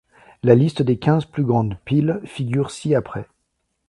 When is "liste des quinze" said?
0.55-1.25